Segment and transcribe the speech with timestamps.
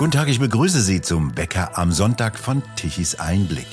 [0.00, 3.66] Guten Tag, ich begrüße Sie zum Bäcker am Sonntag von Tichys Einblick.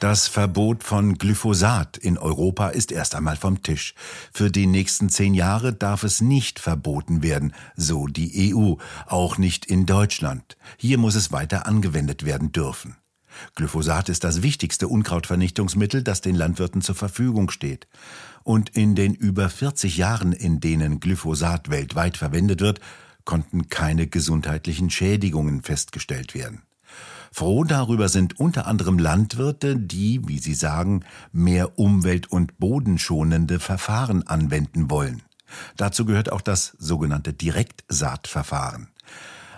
[0.00, 3.94] Das Verbot von Glyphosat in Europa ist erst einmal vom Tisch.
[4.34, 8.74] Für die nächsten zehn Jahre darf es nicht verboten werden, so die EU,
[9.06, 10.58] auch nicht in Deutschland.
[10.76, 12.98] Hier muss es weiter angewendet werden dürfen.
[13.54, 17.88] Glyphosat ist das wichtigste Unkrautvernichtungsmittel, das den Landwirten zur Verfügung steht.
[18.42, 22.80] Und in den über 40 Jahren, in denen Glyphosat weltweit verwendet wird,
[23.28, 26.62] konnten keine gesundheitlichen Schädigungen festgestellt werden.
[27.30, 34.26] Froh darüber sind unter anderem Landwirte, die, wie sie sagen, mehr umwelt- und bodenschonende Verfahren
[34.26, 35.20] anwenden wollen.
[35.76, 38.88] Dazu gehört auch das sogenannte Direktsaatverfahren.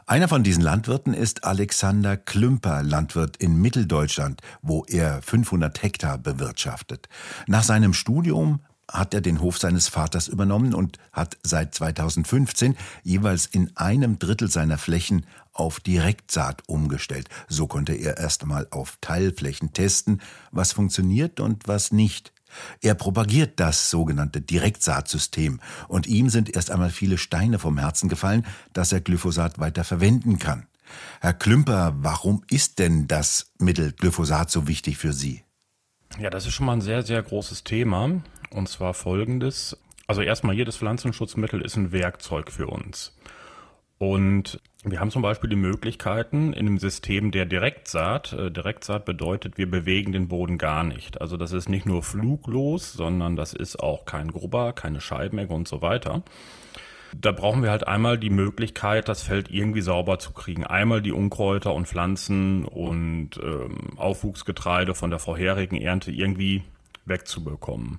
[0.05, 7.09] Einer von diesen Landwirten ist Alexander Klümper, Landwirt in Mitteldeutschland, wo er 500 Hektar bewirtschaftet.
[7.47, 13.47] Nach seinem Studium hat er den Hof seines Vaters übernommen und hat seit 2015 jeweils
[13.47, 17.29] in einem Drittel seiner Flächen auf Direktsaat umgestellt.
[17.49, 22.33] So konnte er erst einmal auf Teilflächen testen, was funktioniert und was nicht.
[22.81, 28.47] Er propagiert das sogenannte Direktsaatsystem und ihm sind erst einmal viele Steine vom Herzen gefallen,
[28.73, 30.67] dass er Glyphosat weiter verwenden kann.
[31.21, 35.45] Herr Klümper, warum ist denn das Mittel Glyphosat so wichtig für Sie?
[36.19, 38.21] Ja, das ist schon mal ein sehr, sehr großes Thema.
[38.55, 39.79] Und zwar folgendes.
[40.07, 43.17] Also erstmal, jedes Pflanzenschutzmittel ist ein Werkzeug für uns.
[43.99, 48.33] Und wir haben zum Beispiel die Möglichkeiten in einem System der Direktsaat.
[48.33, 51.21] Äh, Direktsaat bedeutet, wir bewegen den Boden gar nicht.
[51.21, 55.69] Also das ist nicht nur fluglos, sondern das ist auch kein Grubber, keine Scheibenecke und
[55.69, 56.23] so weiter.
[57.15, 60.65] Da brauchen wir halt einmal die Möglichkeit, das Feld irgendwie sauber zu kriegen.
[60.65, 66.63] Einmal die Unkräuter und Pflanzen und ähm, Aufwuchsgetreide von der vorherigen Ernte irgendwie
[67.05, 67.99] wegzubekommen.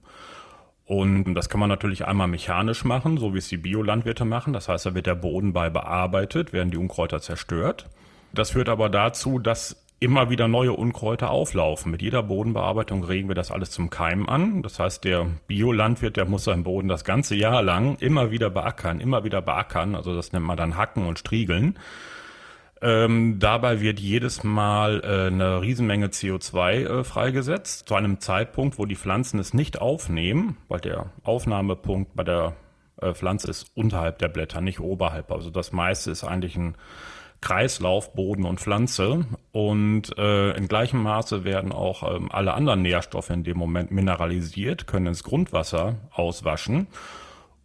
[0.86, 4.52] Und das kann man natürlich einmal mechanisch machen, so wie es die Biolandwirte machen.
[4.54, 7.90] Das heißt, da wird der Boden bei bearbeitet, werden die Unkräuter zerstört.
[8.34, 11.92] Das führt aber dazu, dass immer wieder neue Unkräuter auflaufen.
[11.92, 14.64] Mit jeder Bodenbearbeitung regen wir das alles zum Keim an.
[14.64, 19.00] Das heißt, der Biolandwirt, der muss seinen Boden das ganze Jahr lang immer wieder beackern,
[19.00, 19.95] immer wieder beackern.
[19.95, 21.78] Also das nennt man dann Hacken und Striegeln.
[22.83, 28.86] Ähm, dabei wird jedes Mal äh, eine Riesenmenge CO2 äh, freigesetzt, zu einem Zeitpunkt, wo
[28.86, 32.55] die Pflanzen es nicht aufnehmen, weil der Aufnahmepunkt bei der
[32.99, 35.31] äh, Pflanze ist unterhalb der Blätter, nicht oberhalb.
[35.31, 36.75] Also das meiste ist eigentlich ein
[37.42, 39.25] Kreislauf Boden und Pflanze.
[39.52, 44.87] Und äh, in gleichem Maße werden auch ähm, alle anderen Nährstoffe in dem Moment mineralisiert,
[44.87, 46.87] können ins Grundwasser auswaschen.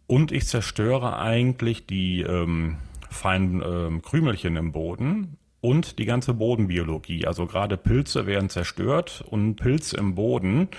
[0.07, 2.77] Und ich zerstöre eigentlich die ähm,
[3.09, 7.25] feinen ähm, Krümelchen im Boden und die ganze Bodenbiologie.
[7.27, 10.69] Also gerade Pilze werden zerstört und Pilz im Boden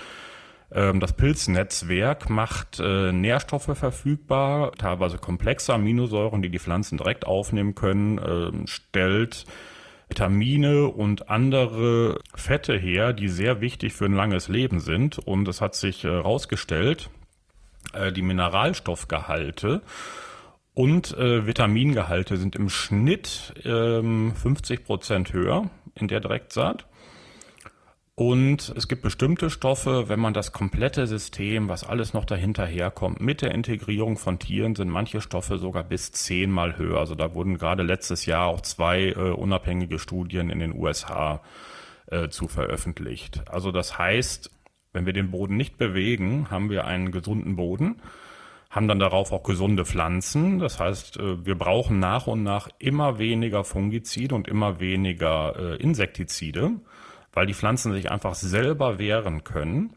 [0.71, 7.75] ähm, das Pilznetzwerk macht äh, Nährstoffe verfügbar, teilweise komplexe Aminosäuren, die die Pflanzen direkt aufnehmen
[7.75, 9.45] können, ähm, stellt
[10.09, 15.19] Vitamine und andere Fette her, die sehr wichtig für ein langes Leben sind.
[15.19, 17.09] Und es hat sich herausgestellt,
[17.93, 19.81] äh, die Mineralstoffgehalte
[20.73, 26.87] und äh, Vitamingehalte sind im Schnitt ähm, 50 Prozent höher in der Direktsaat.
[28.19, 33.21] Und es gibt bestimmte Stoffe, wenn man das komplette System, was alles noch dahinter herkommt,
[33.21, 36.99] mit der Integrierung von Tieren sind manche Stoffe sogar bis zehnmal höher.
[36.99, 41.41] Also da wurden gerade letztes Jahr auch zwei äh, unabhängige Studien in den USA
[42.07, 43.43] äh, zu veröffentlicht.
[43.49, 44.51] Also das heißt,
[44.91, 48.01] wenn wir den Boden nicht bewegen, haben wir einen gesunden Boden,
[48.69, 50.59] haben dann darauf auch gesunde Pflanzen.
[50.59, 55.75] Das heißt, äh, wir brauchen nach und nach immer weniger Fungizide und immer weniger äh,
[55.77, 56.73] Insektizide
[57.33, 59.93] weil die Pflanzen sich einfach selber wehren können.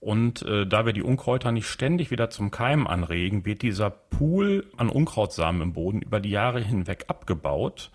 [0.00, 4.66] Und äh, da wir die Unkräuter nicht ständig wieder zum Keimen anregen, wird dieser Pool
[4.78, 7.90] an Unkrautsamen im Boden über die Jahre hinweg abgebaut.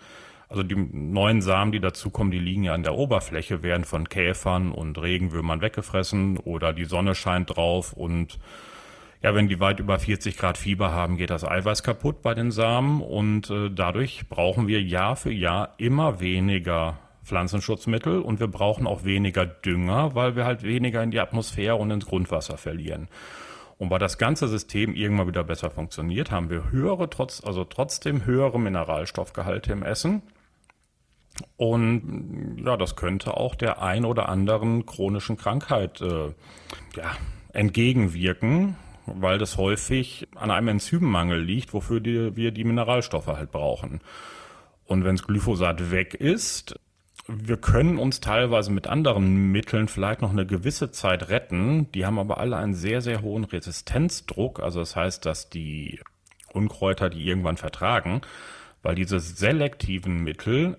[0.48, 4.70] Also die neuen Samen, die dazukommen, die liegen ja an der Oberfläche, werden von Käfern
[4.70, 8.38] und Regenwürmern weggefressen oder die Sonne scheint drauf und
[9.22, 12.50] ja, wenn die weit über 40 Grad Fieber haben, geht das Eiweiß kaputt bei den
[12.50, 18.86] Samen und äh, dadurch brauchen wir Jahr für Jahr immer weniger Pflanzenschutzmittel und wir brauchen
[18.86, 23.08] auch weniger Dünger, weil wir halt weniger in die Atmosphäre und ins Grundwasser verlieren.
[23.78, 28.24] Und weil das ganze System irgendwann wieder besser funktioniert, haben wir höhere, trotz, also trotzdem
[28.24, 30.22] höhere Mineralstoffgehalte im Essen.
[31.56, 36.32] Und ja, das könnte auch der ein oder anderen chronischen Krankheit äh,
[36.96, 37.16] ja,
[37.52, 38.76] entgegenwirken,
[39.06, 44.00] weil das häufig an einem Enzymmangel liegt, wofür die, wir die Mineralstoffe halt brauchen.
[44.84, 46.78] Und wenn das Glyphosat weg ist,
[47.28, 51.90] wir können uns teilweise mit anderen Mitteln vielleicht noch eine gewisse Zeit retten.
[51.92, 54.60] Die haben aber alle einen sehr, sehr hohen Resistenzdruck.
[54.60, 56.00] Also das heißt, dass die
[56.52, 58.22] Unkräuter die irgendwann vertragen,
[58.82, 60.78] Weil diese selektiven Mittel,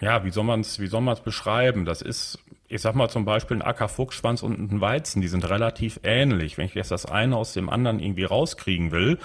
[0.00, 1.84] ja, wie soll man es, wie soll man es beschreiben?
[1.84, 2.38] Das ist,
[2.74, 6.58] ich sag mal zum Beispiel ein Ackerfuchsschwanz und ein Weizen, die sind relativ ähnlich.
[6.58, 9.18] Wenn ich jetzt das eine aus dem anderen irgendwie rauskriegen will,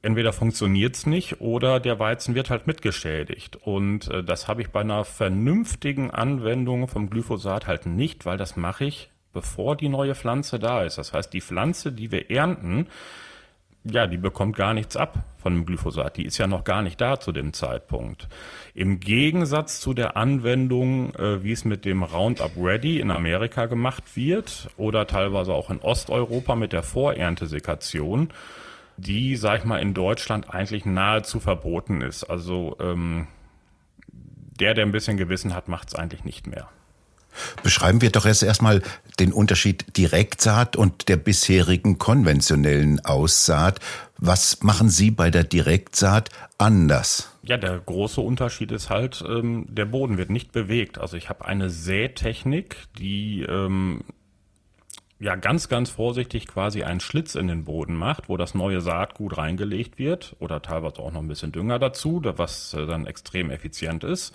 [0.00, 3.56] entweder funktioniert's nicht oder der Weizen wird halt mitgeschädigt.
[3.56, 8.56] Und äh, das habe ich bei einer vernünftigen Anwendung vom Glyphosat halt nicht, weil das
[8.56, 10.96] mache ich, bevor die neue Pflanze da ist.
[10.96, 12.86] Das heißt, die Pflanze, die wir ernten,
[13.84, 16.16] ja, die bekommt gar nichts ab von dem Glyphosat.
[16.16, 18.28] Die ist ja noch gar nicht da zu dem Zeitpunkt.
[18.74, 24.16] Im Gegensatz zu der Anwendung, äh, wie es mit dem Roundup Ready in Amerika gemacht
[24.16, 28.28] wird oder teilweise auch in Osteuropa mit der Vorerntesekation,
[28.98, 32.24] die, sag ich mal, in Deutschland eigentlich nahezu verboten ist.
[32.24, 33.28] Also ähm,
[34.60, 36.68] der, der ein bisschen Gewissen hat, macht es eigentlich nicht mehr.
[37.62, 38.82] Beschreiben wir doch jetzt erstmal
[39.18, 43.80] den Unterschied Direktsaat und der bisherigen konventionellen Aussaat.
[44.18, 47.36] Was machen Sie bei der Direktsaat anders?
[47.42, 50.98] Ja, der große Unterschied ist halt, ähm, der Boden wird nicht bewegt.
[50.98, 54.02] Also ich habe eine Sätechnik, die ähm,
[55.20, 59.36] ja ganz, ganz vorsichtig quasi einen Schlitz in den Boden macht, wo das neue Saatgut
[59.36, 64.02] reingelegt wird oder teilweise auch noch ein bisschen Dünger dazu, was äh, dann extrem effizient
[64.02, 64.34] ist.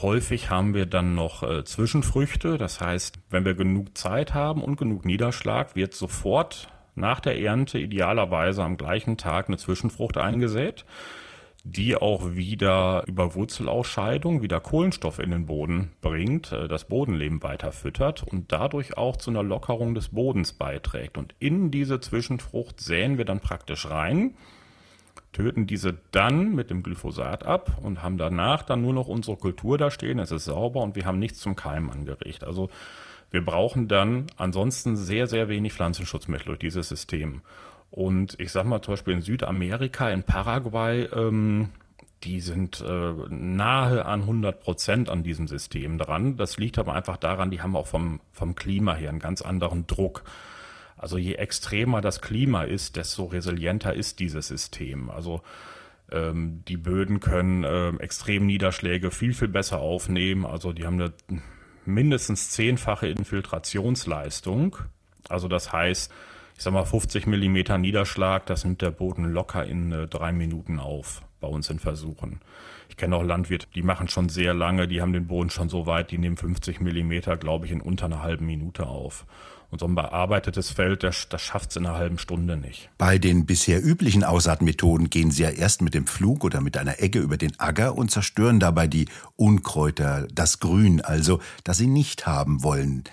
[0.00, 4.76] Häufig haben wir dann noch äh, Zwischenfrüchte, das heißt, wenn wir genug Zeit haben und
[4.76, 10.84] genug Niederschlag, wird sofort nach der Ernte idealerweise am gleichen Tag eine Zwischenfrucht eingesät
[11.64, 17.72] die auch wieder über Wurzelausscheidung wieder Kohlenstoff in den Boden bringt, äh, das Bodenleben weiter
[17.72, 21.18] füttert und dadurch auch zu einer Lockerung des Bodens beiträgt.
[21.18, 24.34] Und in diese Zwischenfrucht säen wir dann praktisch rein,
[25.32, 29.78] töten diese dann mit dem Glyphosat ab und haben danach dann nur noch unsere Kultur
[29.78, 30.18] da stehen.
[30.18, 32.44] Es ist sauber und wir haben nichts zum Keim angeregt.
[32.44, 32.70] Also
[33.30, 37.42] wir brauchen dann ansonsten sehr, sehr wenig Pflanzenschutzmittel durch dieses System.
[37.90, 41.70] Und ich sag mal zum Beispiel in Südamerika, in Paraguay, ähm,
[42.24, 46.36] die sind äh, nahe an 100 Prozent an diesem System dran.
[46.36, 49.86] Das liegt aber einfach daran, die haben auch vom, vom Klima her einen ganz anderen
[49.86, 50.24] Druck.
[50.98, 55.10] Also je extremer das Klima ist, desto resilienter ist dieses System.
[55.10, 55.42] Also
[56.10, 60.44] ähm, die Böden können äh, extrem Niederschläge viel, viel besser aufnehmen.
[60.44, 61.12] Also die haben eine
[61.84, 64.76] mindestens zehnfache Infiltrationsleistung.
[65.28, 66.12] Also das heißt,
[66.56, 70.80] ich sag mal 50 Millimeter Niederschlag, das nimmt der Boden locker in äh, drei Minuten
[70.80, 72.40] auf bei uns in Versuchen.
[72.88, 75.86] Ich kenne auch Landwirte, die machen schon sehr lange, die haben den Boden schon so
[75.86, 79.24] weit, die nehmen 50 Millimeter, glaube ich, in unter einer halben Minute auf.
[79.70, 82.88] Und so ein bearbeitetes Feld, das, das schafft es in einer halben Stunde nicht.
[82.96, 87.02] Bei den bisher üblichen Aussaatmethoden gehen Sie ja erst mit dem Flug oder mit einer
[87.02, 92.26] Egge über den Acker und zerstören dabei die Unkräuter, das Grün also, das Sie nicht
[92.26, 93.04] haben wollen.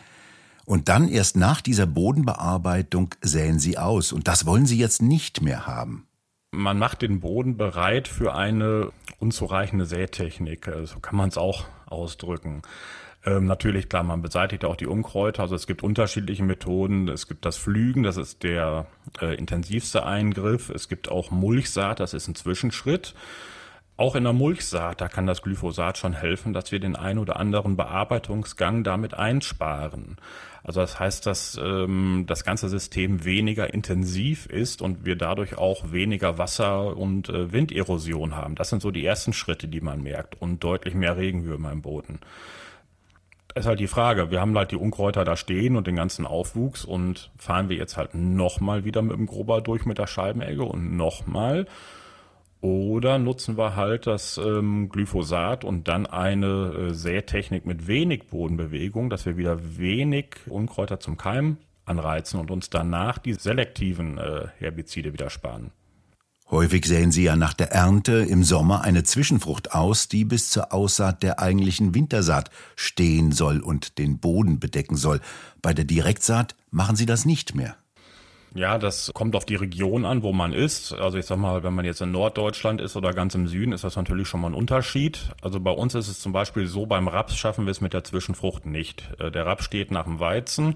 [0.65, 4.11] Und dann erst nach dieser Bodenbearbeitung säen sie aus.
[4.11, 6.07] Und das wollen sie jetzt nicht mehr haben.
[6.51, 10.69] Man macht den Boden bereit für eine unzureichende Sätechnik.
[10.85, 12.63] So kann man es auch ausdrücken.
[13.25, 15.43] Ähm, natürlich, klar, man beseitigt auch die Unkräuter.
[15.43, 17.09] Also es gibt unterschiedliche Methoden.
[17.09, 18.85] Es gibt das Flügen, das ist der
[19.19, 20.69] äh, intensivste Eingriff.
[20.69, 23.15] Es gibt auch Mulchsaat, das ist ein Zwischenschritt.
[23.97, 27.39] Auch in der Mulchsaat, da kann das Glyphosat schon helfen, dass wir den ein oder
[27.39, 30.17] anderen Bearbeitungsgang damit einsparen.
[30.63, 35.91] Also das heißt, dass ähm, das ganze System weniger intensiv ist und wir dadurch auch
[35.93, 38.55] weniger Wasser- und äh, Winderosion haben.
[38.55, 42.19] Das sind so die ersten Schritte, die man merkt und deutlich mehr Regenwürmer im Boden.
[43.55, 44.31] Ist halt die Frage.
[44.31, 47.95] Wir haben halt die Unkräuter da stehen und den ganzen Aufwuchs und fahren wir jetzt
[47.95, 51.65] halt nochmal wieder mit dem Grober durch mit der Scheibenegge und nochmal
[52.59, 59.09] oder nutzen wir halt das ähm, Glyphosat und dann eine äh, Sätechnik mit wenig Bodenbewegung,
[59.09, 65.13] dass wir wieder wenig Unkräuter zum Keim anreizen und uns danach die selektiven äh, Herbizide
[65.13, 65.71] wieder sparen.
[66.51, 70.73] Häufig säen Sie ja nach der Ernte im Sommer eine Zwischenfrucht aus, die bis zur
[70.73, 75.21] Aussaat der eigentlichen Wintersaat stehen soll und den Boden bedecken soll.
[75.63, 77.75] Bei der Direktsaat machen Sie das nicht mehr.
[78.53, 80.93] Ja, das kommt auf die Region an, wo man ist.
[80.93, 83.83] Also ich sag mal, wenn man jetzt in Norddeutschland ist oder ganz im Süden, ist
[83.83, 85.33] das natürlich schon mal ein Unterschied.
[85.41, 88.05] Also bei uns ist es zum Beispiel so, beim Raps schaffen wir es mit der
[88.05, 89.09] Zwischenfrucht nicht.
[89.19, 90.75] Äh, der Raps steht nach dem Weizen.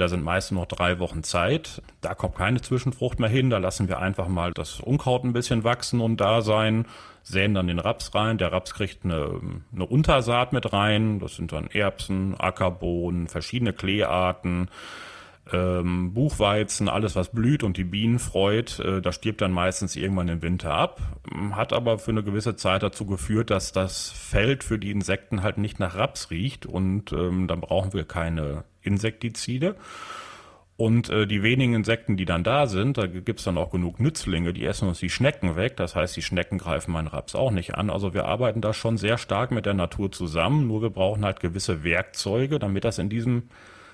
[0.00, 1.82] Da sind meist noch drei Wochen Zeit.
[2.00, 3.50] Da kommt keine Zwischenfrucht mehr hin.
[3.50, 6.86] Da lassen wir einfach mal das Unkraut ein bisschen wachsen und da sein,
[7.22, 8.38] säen dann den Raps rein.
[8.38, 9.40] Der Raps kriegt eine,
[9.74, 11.18] eine Untersaat mit rein.
[11.18, 14.70] Das sind dann Erbsen, Ackerbohnen, verschiedene Kleearten
[15.52, 20.28] ähm, Buchweizen, alles was blüht und die Bienen freut, äh, das stirbt dann meistens irgendwann
[20.28, 21.00] im Winter ab.
[21.52, 25.58] Hat aber für eine gewisse Zeit dazu geführt, dass das Feld für die Insekten halt
[25.58, 29.76] nicht nach Raps riecht und ähm, dann brauchen wir keine Insektizide.
[30.76, 34.54] Und äh, die wenigen Insekten, die dann da sind, da gibt's dann auch genug Nützlinge,
[34.54, 35.76] die essen uns die Schnecken weg.
[35.76, 37.90] Das heißt, die Schnecken greifen meinen Raps auch nicht an.
[37.90, 40.66] Also wir arbeiten da schon sehr stark mit der Natur zusammen.
[40.66, 43.50] Nur wir brauchen halt gewisse Werkzeuge, damit das in diesem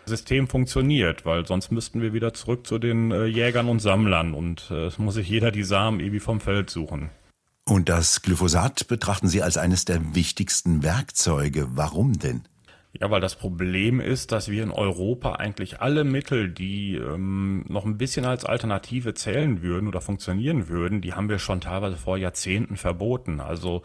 [0.07, 4.71] System funktioniert, weil sonst müssten wir wieder zurück zu den äh, Jägern und Sammlern und
[4.71, 7.11] äh, es muss sich jeder die Samen irgendwie vom Feld suchen.
[7.65, 11.67] Und das Glyphosat betrachten Sie als eines der wichtigsten Werkzeuge.
[11.71, 12.43] Warum denn?
[13.01, 17.85] Ja, weil das Problem ist, dass wir in Europa eigentlich alle Mittel, die ähm, noch
[17.85, 22.17] ein bisschen als Alternative zählen würden oder funktionieren würden, die haben wir schon teilweise vor
[22.17, 23.41] Jahrzehnten verboten.
[23.41, 23.83] Also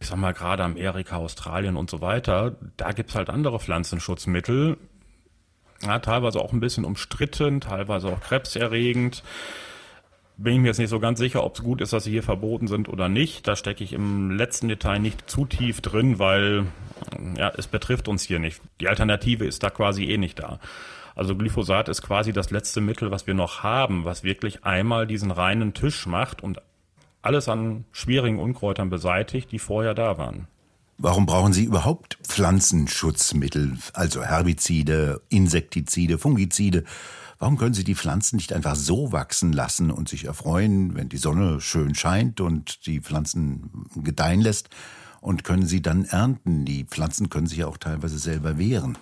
[0.00, 4.76] ich sag mal gerade Amerika, Australien und so weiter, da gibt's halt andere Pflanzenschutzmittel,
[5.82, 9.22] ja, teilweise auch ein bisschen umstritten, teilweise auch krebserregend
[10.38, 12.22] bin ich mir jetzt nicht so ganz sicher, ob es gut ist, dass sie hier
[12.22, 13.46] verboten sind oder nicht.
[13.46, 16.66] Da stecke ich im letzten Detail nicht zu tief drin, weil
[17.36, 18.62] ja, es betrifft uns hier nicht.
[18.80, 20.60] Die Alternative ist da quasi eh nicht da.
[21.16, 25.32] Also Glyphosat ist quasi das letzte Mittel, was wir noch haben, was wirklich einmal diesen
[25.32, 26.62] reinen Tisch macht und
[27.20, 30.46] alles an schwierigen Unkräutern beseitigt, die vorher da waren.
[30.98, 36.84] Warum brauchen Sie überhaupt Pflanzenschutzmittel, also Herbizide, Insektizide, Fungizide?
[37.38, 41.18] Warum können Sie die Pflanzen nicht einfach so wachsen lassen und sich erfreuen, wenn die
[41.18, 44.70] Sonne schön scheint und die Pflanzen gedeihen lässt?
[45.20, 46.64] Und können sie dann ernten?
[46.64, 48.96] Die Pflanzen können sich ja auch teilweise selber wehren.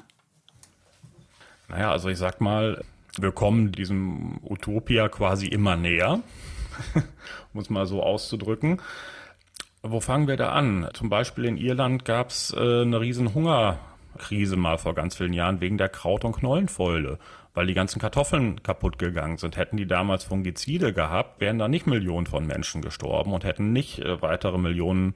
[1.69, 2.83] Naja, also ich sag mal,
[3.19, 6.21] wir kommen diesem Utopia quasi immer näher,
[7.52, 8.81] muss mal so auszudrücken.
[9.83, 10.88] Wo fangen wir da an?
[10.95, 15.61] Zum Beispiel in Irland gab es äh, eine riesen Hungerkrise mal vor ganz vielen Jahren
[15.61, 17.19] wegen der Kraut- und Knollenfäule
[17.57, 19.57] weil die ganzen Kartoffeln kaputt gegangen sind.
[19.57, 23.99] Hätten die damals Fungizide gehabt, wären da nicht Millionen von Menschen gestorben und hätten nicht
[23.99, 25.15] äh, weitere Millionen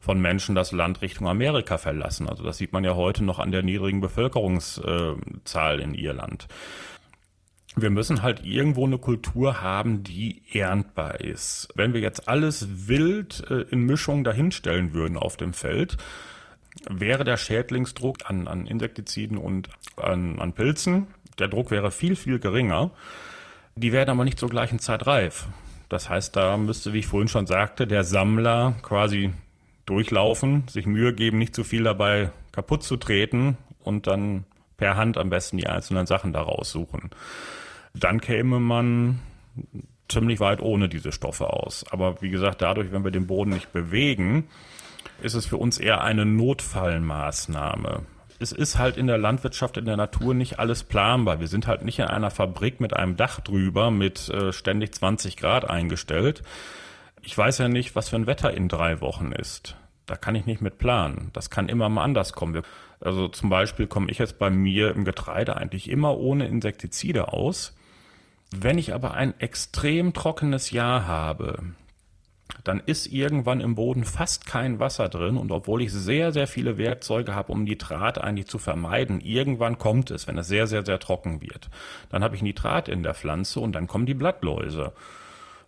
[0.00, 2.28] von Menschen das Land Richtung Amerika verlassen.
[2.28, 6.48] Also das sieht man ja heute noch an der niedrigen Bevölkerungszahl in Irland.
[7.76, 11.68] Wir müssen halt irgendwo eine Kultur haben, die erntbar ist.
[11.76, 15.98] Wenn wir jetzt alles wild äh, in Mischung dahinstellen würden auf dem Feld,
[16.90, 21.06] wäre der Schädlingsdruck an, an Insektiziden und an, an Pilzen
[21.38, 22.90] der Druck wäre viel, viel geringer.
[23.76, 25.46] Die werden aber nicht zur gleichen Zeit reif.
[25.88, 29.32] Das heißt, da müsste, wie ich vorhin schon sagte, der Sammler quasi
[29.84, 34.44] durchlaufen, sich Mühe geben, nicht zu viel dabei kaputt zu treten und dann
[34.76, 37.10] per Hand am besten die einzelnen Sachen da raussuchen.
[37.94, 39.20] Dann käme man
[40.08, 41.84] ziemlich weit ohne diese Stoffe aus.
[41.90, 44.48] Aber wie gesagt, dadurch, wenn wir den Boden nicht bewegen,
[45.22, 48.02] ist es für uns eher eine Notfallmaßnahme
[48.40, 51.40] es ist halt in der Landwirtschaft, in der Natur nicht alles planbar.
[51.40, 55.36] Wir sind halt nicht in einer Fabrik mit einem Dach drüber mit äh, ständig 20
[55.36, 56.42] Grad eingestellt.
[57.22, 59.76] Ich weiß ja nicht, was für ein Wetter in drei Wochen ist.
[60.06, 61.30] Da kann ich nicht mit planen.
[61.32, 62.62] Das kann immer mal anders kommen.
[63.00, 67.76] Also zum Beispiel komme ich jetzt bei mir im Getreide eigentlich immer ohne Insektizide aus.
[68.52, 71.64] Wenn ich aber ein extrem trockenes Jahr habe,
[72.64, 76.78] dann ist irgendwann im Boden fast kein Wasser drin und obwohl ich sehr, sehr viele
[76.78, 80.98] Werkzeuge habe, um Nitrat eigentlich zu vermeiden, irgendwann kommt es, wenn es sehr, sehr, sehr
[80.98, 81.70] trocken wird.
[82.08, 84.92] Dann habe ich Nitrat in der Pflanze und dann kommen die Blattläuse.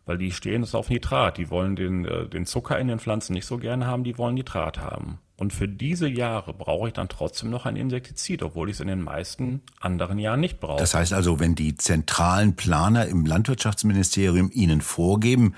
[0.06, 1.36] Weil die stehen es auf Nitrat.
[1.36, 4.36] Die wollen den, äh, den Zucker in den Pflanzen nicht so gerne haben, die wollen
[4.36, 5.18] Nitrat haben.
[5.36, 8.88] Und für diese Jahre brauche ich dann trotzdem noch ein Insektizid, obwohl ich es in
[8.88, 10.80] den meisten anderen Jahren nicht brauche.
[10.80, 15.54] Das heißt also, wenn die zentralen Planer im Landwirtschaftsministerium Ihnen vorgeben,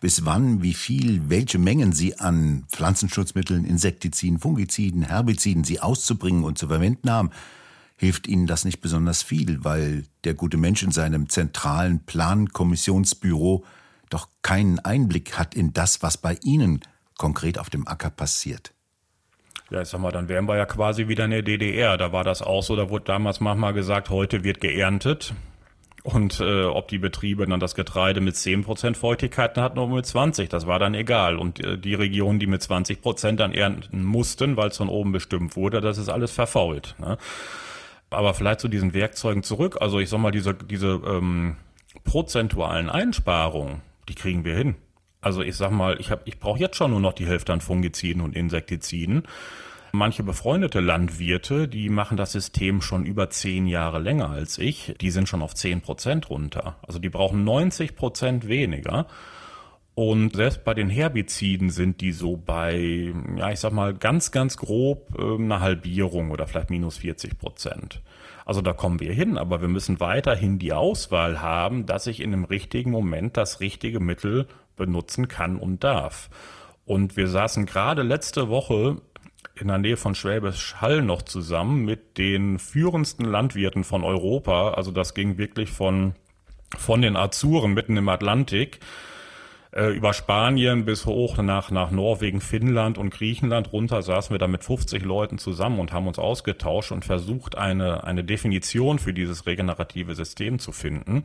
[0.00, 6.58] bis wann, wie viel, welche Mengen Sie an Pflanzenschutzmitteln, Insektiziden, Fungiziden, Herbiziden Sie auszubringen und
[6.58, 7.30] zu verwenden haben,
[7.96, 13.64] hilft Ihnen das nicht besonders viel, weil der gute Mensch in seinem zentralen Plankommissionsbüro
[14.08, 16.80] doch keinen Einblick hat in das, was bei Ihnen
[17.18, 18.72] konkret auf dem Acker passiert.
[19.70, 21.96] Ja, ich sag mal, dann wären wir ja quasi wieder in der DDR.
[21.96, 25.34] Da war das auch so, da wurde damals manchmal gesagt, heute wird geerntet.
[26.02, 30.48] Und äh, ob die Betriebe dann das Getreide mit 10% Feuchtigkeit hatten oder mit 20,
[30.48, 31.36] das war dann egal.
[31.36, 35.56] Und äh, die Regionen, die mit 20% dann ernten mussten, weil es von oben bestimmt
[35.56, 36.94] wurde, das ist alles verfault.
[36.98, 37.18] Ne?
[38.08, 39.76] Aber vielleicht zu diesen Werkzeugen zurück.
[39.80, 41.56] Also ich sag mal, diese, diese ähm,
[42.04, 44.76] prozentualen Einsparungen, die kriegen wir hin.
[45.20, 47.60] Also ich sag mal, ich, hab, ich brauche jetzt schon nur noch die Hälfte an
[47.60, 49.24] Fungiziden und Insektiziden.
[49.92, 55.10] Manche befreundete Landwirte, die machen das System schon über zehn Jahre länger als ich, die
[55.10, 56.76] sind schon auf zehn Prozent runter.
[56.86, 59.06] Also die brauchen 90 Prozent weniger.
[59.94, 64.56] Und selbst bei den Herbiziden sind die so bei, ja, ich sag mal, ganz, ganz
[64.56, 68.00] grob äh, eine Halbierung oder vielleicht minus 40 Prozent.
[68.46, 72.30] Also da kommen wir hin, aber wir müssen weiterhin die Auswahl haben, dass ich in
[72.30, 76.30] dem richtigen Moment das richtige Mittel benutzen kann und darf.
[76.86, 79.00] Und wir saßen gerade letzte Woche
[79.54, 84.72] in der Nähe von Schwäbisch Hall noch zusammen mit den führendsten Landwirten von Europa.
[84.72, 86.14] Also das ging wirklich von,
[86.76, 88.80] von den Azuren mitten im Atlantik
[89.72, 94.48] äh, über Spanien bis hoch nach, nach Norwegen, Finnland und Griechenland runter saßen wir da
[94.48, 99.46] mit 50 Leuten zusammen und haben uns ausgetauscht und versucht, eine, eine Definition für dieses
[99.46, 101.24] regenerative System zu finden.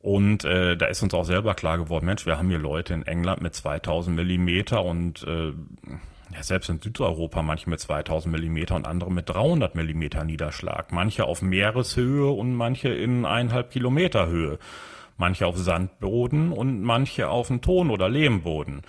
[0.00, 3.06] Und äh, da ist uns auch selber klar geworden, Mensch, wir haben hier Leute in
[3.06, 5.52] England mit 2000 Millimeter und äh,
[6.34, 10.92] ja, selbst in Südeuropa manche mit 2000 Millimeter und andere mit 300 Millimeter Niederschlag.
[10.92, 14.58] Manche auf Meereshöhe und manche in eineinhalb Kilometer Höhe
[15.18, 18.82] manche auf Sandboden und manche auf dem Ton- oder Lehmboden.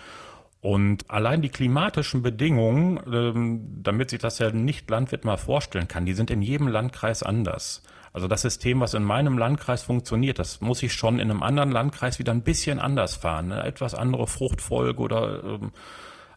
[0.62, 6.05] Und allein die klimatischen Bedingungen, ähm, damit sich das ja nicht Landwirt mal vorstellen kann,
[6.05, 7.81] die sind in jedem Landkreis anders.
[8.12, 11.72] Also das System, was in meinem Landkreis funktioniert, das muss ich schon in einem anderen
[11.72, 13.50] Landkreis wieder ein bisschen anders fahren.
[13.50, 13.63] Ne?
[13.63, 15.72] Etwas andere Fruchtfolge oder ähm,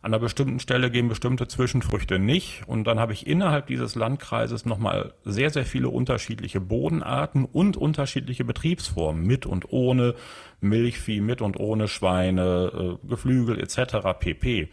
[0.02, 2.64] an einer bestimmten Stelle gehen bestimmte Zwischenfrüchte nicht.
[2.66, 8.44] Und dann habe ich innerhalb dieses Landkreises nochmal sehr, sehr viele unterschiedliche Bodenarten und unterschiedliche
[8.44, 10.16] Betriebsformen mit und ohne
[10.60, 14.18] Milchvieh, mit und ohne Schweine, äh, Geflügel etc.
[14.18, 14.70] pp.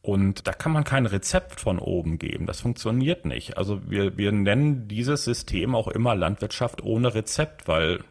[0.00, 2.46] Und da kann man kein Rezept von oben geben.
[2.46, 3.58] Das funktioniert nicht.
[3.58, 8.04] Also wir, wir nennen dieses System auch immer Landwirtschaft ohne Rezept, weil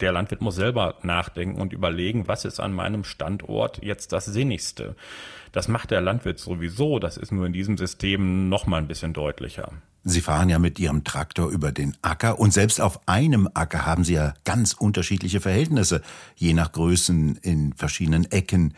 [0.00, 4.96] der Landwirt muss selber nachdenken und überlegen, was ist an meinem Standort jetzt das Sinnigste.
[5.52, 6.98] Das macht der Landwirt sowieso.
[6.98, 9.72] Das ist nur in diesem System noch mal ein bisschen deutlicher.
[10.02, 14.04] Sie fahren ja mit Ihrem Traktor über den Acker und selbst auf einem Acker haben
[14.04, 16.00] Sie ja ganz unterschiedliche Verhältnisse,
[16.36, 18.74] je nach Größen in verschiedenen Ecken.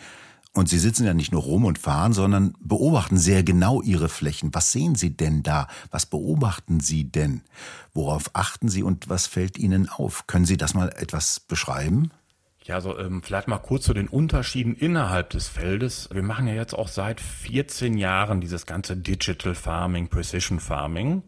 [0.55, 4.53] Und Sie sitzen ja nicht nur rum und fahren, sondern beobachten sehr genau Ihre Flächen.
[4.53, 5.69] Was sehen Sie denn da?
[5.91, 7.43] Was beobachten Sie denn?
[7.95, 10.27] Worauf achten Sie und was fällt Ihnen auf?
[10.27, 12.11] Können Sie das mal etwas beschreiben?
[12.65, 16.09] Ja, also ähm, vielleicht mal kurz zu den Unterschieden innerhalb des Feldes.
[16.13, 21.23] Wir machen ja jetzt auch seit 14 Jahren dieses ganze Digital Farming, Precision Farming.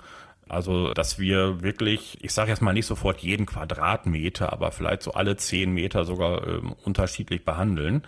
[0.48, 5.12] Also, dass wir wirklich, ich sage jetzt mal nicht sofort jeden Quadratmeter, aber vielleicht so
[5.12, 8.06] alle 10 Meter sogar ähm, unterschiedlich behandeln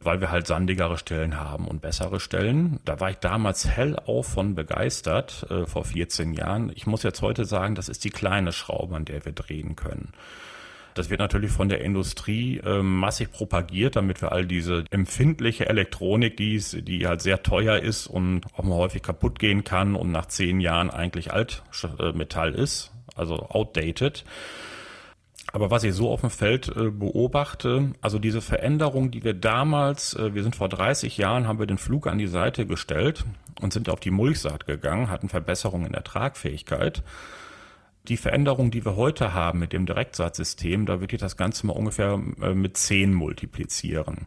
[0.00, 2.80] weil wir halt sandigere Stellen haben und bessere Stellen.
[2.84, 6.70] Da war ich damals hellauf von begeistert, äh, vor 14 Jahren.
[6.74, 10.12] Ich muss jetzt heute sagen, das ist die kleine Schraube, an der wir drehen können.
[10.96, 16.36] Das wird natürlich von der Industrie äh, massig propagiert, damit wir all diese empfindliche Elektronik,
[16.36, 20.10] die, ist, die halt sehr teuer ist und auch mal häufig kaputt gehen kann und
[20.10, 24.24] nach zehn Jahren eigentlich Altmetall ist, also outdated,
[25.52, 30.14] aber was ich so auf dem Feld äh, beobachte, also diese Veränderung, die wir damals,
[30.14, 33.24] äh, wir sind vor 30 Jahren, haben wir den Flug an die Seite gestellt
[33.60, 37.02] und sind auf die Mulchsaat gegangen, hatten Verbesserungen in der Tragfähigkeit.
[38.08, 41.72] Die Veränderung, die wir heute haben mit dem Direktsaatsystem, da würde ich das Ganze mal
[41.72, 44.26] ungefähr äh, mit 10 multiplizieren.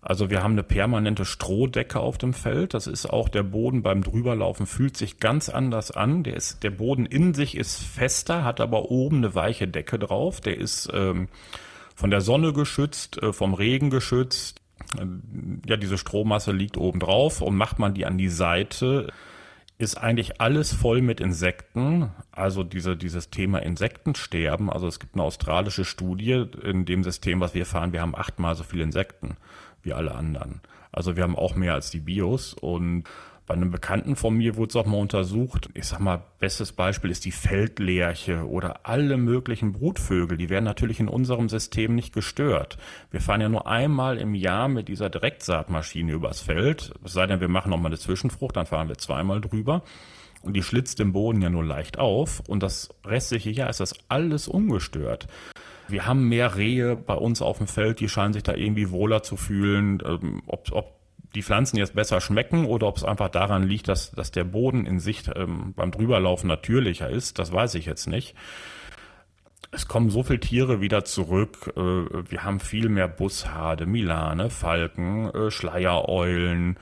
[0.00, 2.74] Also wir haben eine permanente Strohdecke auf dem Feld.
[2.74, 6.22] Das ist auch der Boden beim Drüberlaufen fühlt sich ganz anders an.
[6.22, 10.40] Der ist, der Boden in sich ist fester, hat aber oben eine weiche Decke drauf.
[10.40, 11.26] Der ist ähm,
[11.96, 14.60] von der Sonne geschützt, äh, vom Regen geschützt.
[14.96, 15.06] Äh,
[15.68, 19.12] ja, diese Strohmasse liegt oben drauf und macht man die an die Seite,
[19.78, 22.10] ist eigentlich alles voll mit Insekten.
[22.32, 24.70] Also diese, dieses Thema Insektensterben.
[24.70, 27.92] Also es gibt eine australische Studie in dem System, was wir fahren.
[27.92, 29.36] Wir haben achtmal so viele Insekten
[29.82, 30.60] wie alle anderen.
[30.92, 33.04] Also wir haben auch mehr als die Bios und
[33.46, 35.70] bei einem Bekannten von mir wurde es auch mal untersucht.
[35.74, 40.36] Ich sag mal, bestes Beispiel ist die Feldlerche oder alle möglichen Brutvögel.
[40.36, 42.76] Die werden natürlich in unserem System nicht gestört.
[43.12, 46.92] Wir fahren ja nur einmal im Jahr mit dieser Direktsaatmaschine übers Feld.
[47.04, 49.82] Es sei denn, wir machen noch mal eine Zwischenfrucht, dann fahren wir zweimal drüber.
[50.42, 52.42] Und die schlitzt den Boden ja nur leicht auf.
[52.48, 55.28] Und das restliche Jahr ist das alles ungestört.
[55.86, 59.22] Wir haben mehr Rehe bei uns auf dem Feld, die scheinen sich da irgendwie wohler
[59.22, 60.02] zu fühlen.
[60.04, 60.96] Ähm, ob, ob
[61.36, 64.86] die Pflanzen jetzt besser schmecken oder ob es einfach daran liegt, dass, dass der Boden
[64.86, 68.34] in sich ähm, beim Drüberlaufen natürlicher ist, das weiß ich jetzt nicht.
[69.70, 71.74] Es kommen so viele Tiere wieder zurück.
[71.76, 76.78] Äh, wir haben viel mehr Bushade, Milane, Falken, äh, Schleiereulen.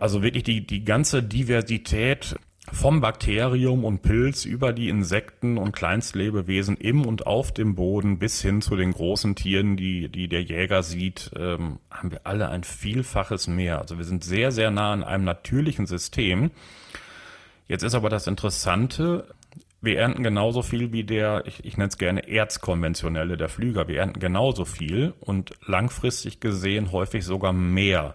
[0.00, 2.36] Also wirklich die, die ganze Diversität
[2.74, 8.42] vom Bakterium und Pilz über die Insekten und Kleinstlebewesen im und auf dem Boden bis
[8.42, 12.64] hin zu den großen Tieren, die, die der Jäger sieht, ähm, haben wir alle ein
[12.64, 13.80] Vielfaches mehr.
[13.80, 16.50] Also wir sind sehr, sehr nah an einem natürlichen System.
[17.68, 19.26] Jetzt ist aber das Interessante,
[19.80, 23.86] wir ernten genauso viel wie der, ich, ich nenne es gerne erzkonventionelle, der Flüger.
[23.86, 28.14] Wir ernten genauso viel und langfristig gesehen häufig sogar mehr.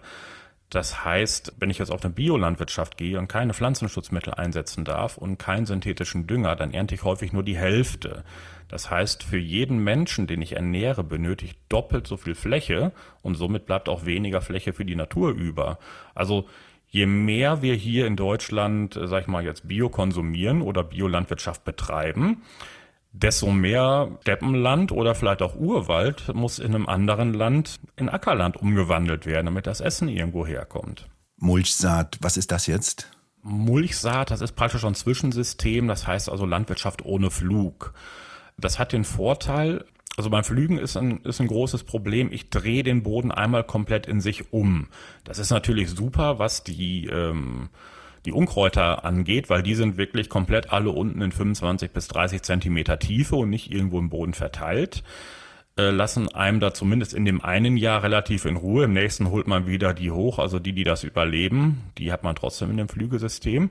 [0.70, 5.36] Das heißt, wenn ich jetzt auf eine Biolandwirtschaft gehe und keine Pflanzenschutzmittel einsetzen darf und
[5.36, 8.24] keinen synthetischen Dünger, dann ernte ich häufig nur die Hälfte.
[8.68, 13.34] Das heißt, für jeden Menschen, den ich ernähre, benötige ich doppelt so viel Fläche und
[13.34, 15.80] somit bleibt auch weniger Fläche für die Natur über.
[16.14, 16.46] Also
[16.88, 21.64] je mehr wir hier in Deutschland, äh, sag ich mal, jetzt Bio konsumieren oder Biolandwirtschaft
[21.64, 22.42] betreiben,
[23.12, 29.26] desto mehr Steppenland oder vielleicht auch Urwald muss in einem anderen Land in Ackerland umgewandelt
[29.26, 31.08] werden, damit das Essen irgendwo herkommt.
[31.36, 33.10] Mulchsaat, was ist das jetzt?
[33.42, 37.94] Mulchsaat, das ist praktisch ein Zwischensystem, das heißt also Landwirtschaft ohne Flug.
[38.58, 39.84] Das hat den Vorteil,
[40.16, 42.30] also beim Flügen ist ein, ist ein großes Problem.
[42.30, 44.88] Ich drehe den Boden einmal komplett in sich um.
[45.24, 47.70] Das ist natürlich super, was die, ähm,
[48.24, 52.98] die Unkräuter angeht, weil die sind wirklich komplett alle unten in 25 bis 30 Zentimeter
[52.98, 55.02] Tiefe und nicht irgendwo im Boden verteilt.
[55.76, 58.84] Äh, lassen einem da zumindest in dem einen Jahr relativ in Ruhe.
[58.84, 62.36] Im nächsten holt man wieder die hoch, also die, die das überleben, die hat man
[62.36, 63.70] trotzdem in dem Flügesystem.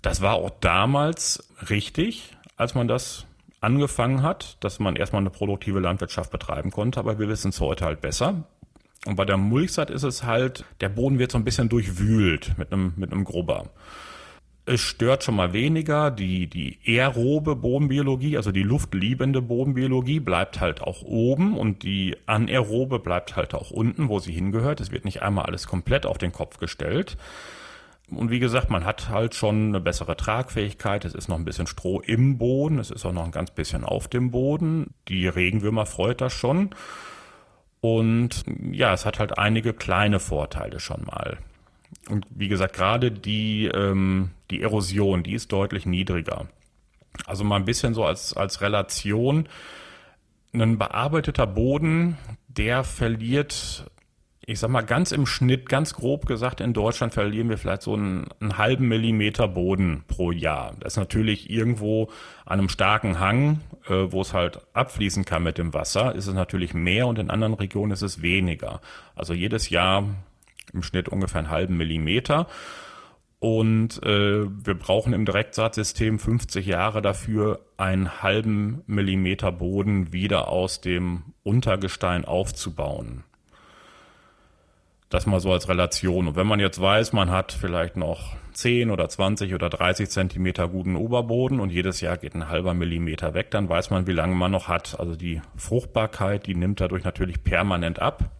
[0.00, 3.26] Das war auch damals richtig, als man das
[3.60, 7.84] angefangen hat, dass man erstmal eine produktive Landwirtschaft betreiben konnte, aber wir wissen es heute
[7.84, 8.44] halt besser.
[9.06, 12.72] Und bei der Mulchsaat ist es halt, der Boden wird so ein bisschen durchwühlt mit
[12.72, 13.70] einem, mit einem Grubber.
[14.64, 16.12] Es stört schon mal weniger.
[16.12, 23.00] Die, die aerobe Bodenbiologie, also die luftliebende Bodenbiologie, bleibt halt auch oben und die anaerobe
[23.00, 24.80] bleibt halt auch unten, wo sie hingehört.
[24.80, 27.16] Es wird nicht einmal alles komplett auf den Kopf gestellt.
[28.08, 31.04] Und wie gesagt, man hat halt schon eine bessere Tragfähigkeit.
[31.04, 32.78] Es ist noch ein bisschen Stroh im Boden.
[32.78, 34.94] Es ist auch noch ein ganz bisschen auf dem Boden.
[35.08, 36.70] Die Regenwürmer freut das schon.
[37.82, 41.38] Und ja, es hat halt einige kleine Vorteile schon mal.
[42.08, 46.46] Und wie gesagt, gerade die, ähm, die Erosion, die ist deutlich niedriger.
[47.26, 49.48] Also mal ein bisschen so als, als Relation.
[50.52, 53.90] Ein bearbeiteter Boden, der verliert
[54.52, 57.94] ich sag mal ganz im Schnitt, ganz grob gesagt, in Deutschland verlieren wir vielleicht so
[57.94, 60.76] einen, einen, halben Millimeter Boden pro Jahr.
[60.80, 62.10] Das ist natürlich irgendwo
[62.44, 66.34] an einem starken Hang, äh, wo es halt abfließen kann mit dem Wasser, ist es
[66.34, 68.82] natürlich mehr und in anderen Regionen ist es weniger.
[69.16, 70.04] Also jedes Jahr
[70.74, 72.46] im Schnitt ungefähr einen halben Millimeter.
[73.38, 80.80] Und äh, wir brauchen im Direktsaatsystem 50 Jahre dafür, einen halben Millimeter Boden wieder aus
[80.82, 83.24] dem Untergestein aufzubauen.
[85.12, 86.26] Das mal so als Relation.
[86.26, 90.68] Und wenn man jetzt weiß, man hat vielleicht noch 10 oder 20 oder 30 Zentimeter
[90.68, 94.34] guten Oberboden und jedes Jahr geht ein halber Millimeter weg, dann weiß man, wie lange
[94.34, 94.98] man noch hat.
[94.98, 98.30] Also die Fruchtbarkeit, die nimmt dadurch natürlich permanent ab.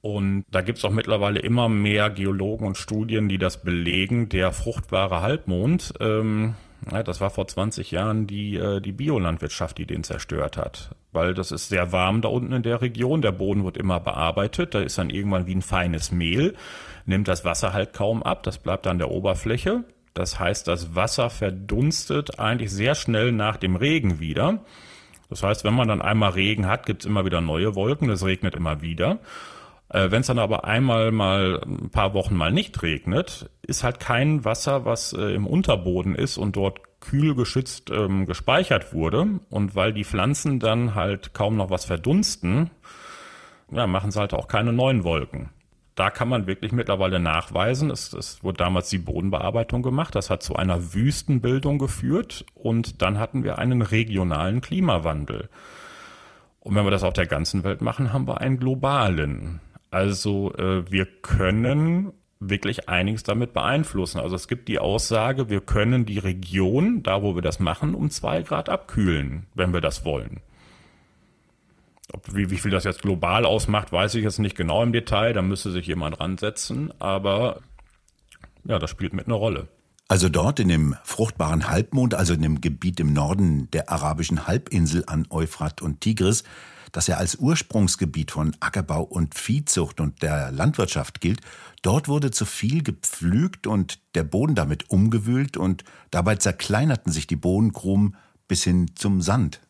[0.00, 4.28] Und da gibt's auch mittlerweile immer mehr Geologen und Studien, die das belegen.
[4.30, 6.56] Der fruchtbare Halbmond, ähm,
[6.90, 11.34] ja, das war vor 20 Jahren die, äh, die Biolandwirtschaft, die den zerstört hat weil
[11.34, 13.22] das ist sehr warm da unten in der Region.
[13.22, 14.74] Der Boden wird immer bearbeitet.
[14.74, 16.54] Da ist dann irgendwann wie ein feines Mehl,
[17.06, 18.42] nimmt das Wasser halt kaum ab.
[18.42, 19.84] Das bleibt an der Oberfläche.
[20.14, 24.60] Das heißt, das Wasser verdunstet eigentlich sehr schnell nach dem Regen wieder.
[25.30, 28.08] Das heißt, wenn man dann einmal Regen hat, gibt's immer wieder neue Wolken.
[28.08, 29.20] Das regnet immer wieder.
[29.88, 34.00] Äh, wenn es dann aber einmal mal ein paar Wochen mal nicht regnet, ist halt
[34.00, 39.40] kein Wasser, was äh, im Unterboden ist und dort kühl geschützt ähm, gespeichert wurde.
[39.50, 42.70] Und weil die Pflanzen dann halt kaum noch was verdunsten,
[43.70, 45.50] ja, machen sie halt auch keine neuen Wolken.
[45.94, 50.42] Da kann man wirklich mittlerweile nachweisen, es, es wurde damals die Bodenbearbeitung gemacht, das hat
[50.42, 55.50] zu einer Wüstenbildung geführt und dann hatten wir einen regionalen Klimawandel.
[56.60, 59.60] Und wenn wir das auf der ganzen Welt machen, haben wir einen globalen.
[59.90, 62.12] Also äh, wir können
[62.48, 64.20] wirklich einiges damit beeinflussen.
[64.20, 68.10] Also es gibt die Aussage, wir können die Region, da wo wir das machen, um
[68.10, 70.40] zwei Grad abkühlen, wenn wir das wollen.
[72.12, 75.32] Ob, wie, wie viel das jetzt global ausmacht, weiß ich jetzt nicht genau im Detail,
[75.32, 77.60] da müsste sich jemand ransetzen, aber
[78.64, 79.68] ja, das spielt mit eine Rolle.
[80.08, 85.04] Also dort in dem fruchtbaren Halbmond, also in dem Gebiet im Norden der arabischen Halbinsel
[85.06, 86.44] an Euphrat und Tigris,
[86.92, 91.40] das ja als Ursprungsgebiet von Ackerbau und Viehzucht und der Landwirtschaft gilt,
[91.82, 97.36] dort wurde zu viel gepflügt und der Boden damit umgewühlt und dabei zerkleinerten sich die
[97.36, 99.60] Bodenkrumen bis hin zum Sand.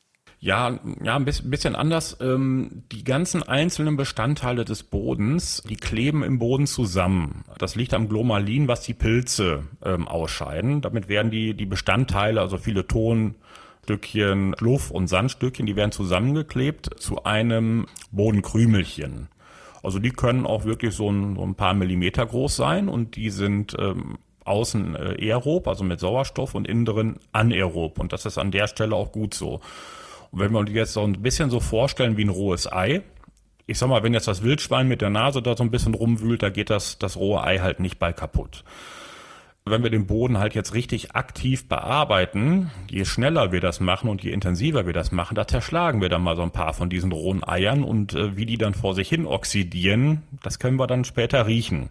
[0.44, 2.16] Ja, ja, ein bisschen anders.
[2.20, 7.44] Ähm, die ganzen einzelnen Bestandteile des Bodens, die kleben im Boden zusammen.
[7.58, 10.80] Das liegt am Glomalin, was die Pilze ähm, ausscheiden.
[10.80, 13.36] Damit werden die, die Bestandteile, also viele Ton,
[13.84, 19.28] Stückchen Luft und Sandstückchen, die werden zusammengeklebt zu einem Bodenkrümelchen.
[19.82, 23.30] Also die können auch wirklich so ein, so ein paar Millimeter groß sein und die
[23.30, 27.98] sind ähm, außen äh, aerob, also mit Sauerstoff und innen drin anaerob.
[27.98, 29.60] Und das ist an der Stelle auch gut so.
[30.30, 33.02] Und wenn wir uns jetzt so ein bisschen so vorstellen wie ein rohes Ei,
[33.66, 36.44] ich sag mal, wenn jetzt das Wildschwein mit der Nase da so ein bisschen rumwühlt,
[36.44, 38.62] da geht das, das rohe Ei halt nicht bei kaputt
[39.64, 44.22] wenn wir den Boden halt jetzt richtig aktiv bearbeiten, je schneller wir das machen und
[44.22, 47.12] je intensiver wir das machen, da zerschlagen wir dann mal so ein paar von diesen
[47.12, 51.04] rohen Eiern und äh, wie die dann vor sich hin oxidieren, das können wir dann
[51.04, 51.90] später riechen.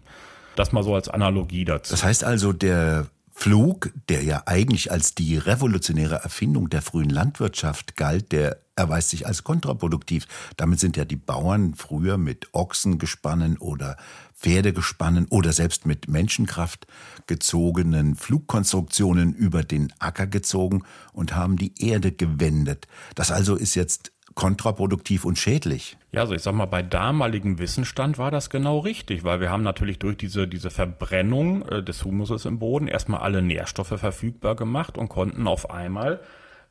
[0.54, 1.92] Das mal so als Analogie dazu.
[1.92, 7.96] Das heißt also, der Flug, der ja eigentlich als die revolutionäre Erfindung der frühen Landwirtschaft
[7.96, 10.26] galt, der erweist sich als kontraproduktiv.
[10.56, 13.96] Damit sind ja die Bauern früher mit Ochsengespannen oder
[14.42, 16.86] Pferdegespannen oder selbst mit Menschenkraft
[17.26, 22.88] gezogenen Flugkonstruktionen über den Acker gezogen und haben die Erde gewendet.
[23.14, 25.96] Das also ist jetzt kontraproduktiv und schädlich.
[26.10, 29.62] Ja, also ich sag mal, bei damaligem Wissensstand war das genau richtig, weil wir haben
[29.62, 34.98] natürlich durch diese, diese Verbrennung äh, des Humuses im Boden erstmal alle Nährstoffe verfügbar gemacht
[34.98, 36.20] und konnten auf einmal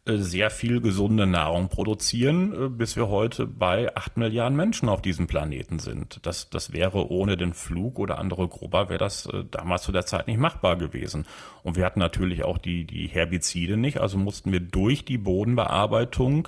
[0.06, 5.28] sehr viel gesunde Nahrung produzieren, äh, bis wir heute bei acht Milliarden Menschen auf diesem
[5.28, 6.26] Planeten sind.
[6.26, 10.06] Das, das wäre ohne den Flug oder andere Grubber, wäre das äh, damals zu der
[10.06, 11.26] Zeit nicht machbar gewesen.
[11.64, 16.48] Und wir hatten natürlich auch die, die Herbizide nicht, also mussten wir durch die Bodenbearbeitung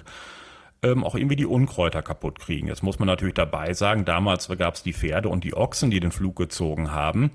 [0.82, 2.68] ähm, auch irgendwie die Unkräuter kaputt kriegen.
[2.68, 6.00] Jetzt muss man natürlich dabei sagen, damals gab es die Pferde und die Ochsen, die
[6.00, 7.32] den Flug gezogen haben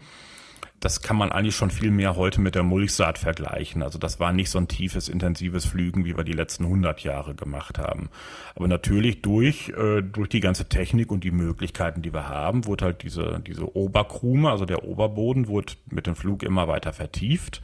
[0.80, 3.82] das kann man eigentlich schon viel mehr heute mit der Mulchsaat vergleichen.
[3.82, 7.34] Also das war nicht so ein tiefes, intensives Flügen, wie wir die letzten 100 Jahre
[7.34, 8.10] gemacht haben.
[8.54, 12.84] Aber natürlich durch, äh, durch die ganze Technik und die Möglichkeiten, die wir haben, wurde
[12.84, 17.60] halt diese, diese Oberkrume, also der Oberboden, wurde mit dem Flug immer weiter vertieft.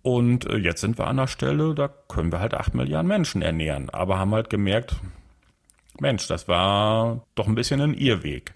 [0.00, 3.42] Und äh, jetzt sind wir an der Stelle, da können wir halt acht Milliarden Menschen
[3.42, 3.90] ernähren.
[3.90, 4.96] Aber haben halt gemerkt,
[6.00, 8.54] Mensch, das war doch ein bisschen ein Irrweg.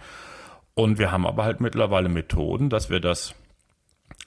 [0.74, 3.34] Und wir haben aber halt mittlerweile Methoden, dass wir das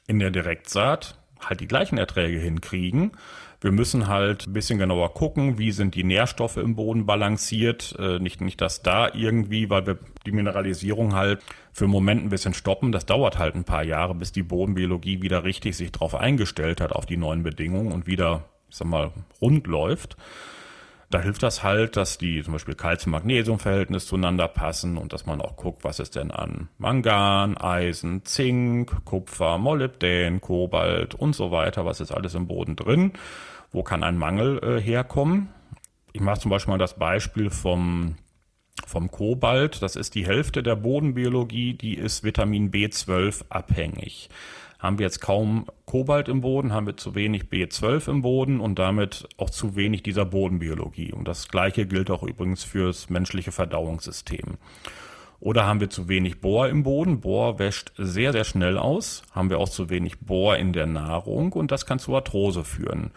[0.09, 3.11] in der Direktsaat halt die gleichen Erträge hinkriegen.
[3.61, 7.95] Wir müssen halt ein bisschen genauer gucken, wie sind die Nährstoffe im Boden balanciert.
[7.99, 11.41] Äh, nicht, nicht, dass da irgendwie, weil wir die Mineralisierung halt
[11.71, 12.91] für einen Moment ein bisschen stoppen.
[12.91, 16.91] Das dauert halt ein paar Jahre, bis die Bodenbiologie wieder richtig sich darauf eingestellt hat,
[16.91, 20.17] auf die neuen Bedingungen und wieder, ich sag mal, rund läuft.
[21.11, 25.55] Da hilft das halt, dass die zum Beispiel Calcium-Magnesium-Verhältnis zueinander passen und dass man auch
[25.55, 31.99] guckt, was ist denn an Mangan, Eisen, Zink, Kupfer, Molybdän, Kobalt und so weiter, was
[31.99, 33.13] ist alles im Boden drin,
[33.71, 35.49] wo kann ein Mangel äh, herkommen.
[36.13, 38.15] Ich mache zum Beispiel mal das Beispiel vom
[38.87, 44.29] vom Kobalt, das ist die Hälfte der Bodenbiologie, die ist Vitamin B12 abhängig.
[44.79, 48.79] Haben wir jetzt kaum Kobalt im Boden, haben wir zu wenig B12 im Boden und
[48.79, 51.11] damit auch zu wenig dieser Bodenbiologie.
[51.11, 54.57] Und das Gleiche gilt auch übrigens fürs menschliche Verdauungssystem.
[55.41, 57.19] Oder haben wir zu wenig Bohr im Boden?
[57.21, 59.23] Bohr wäscht sehr, sehr schnell aus.
[59.31, 63.11] Haben wir auch zu wenig Bohr in der Nahrung und das kann zu Arthrose führen.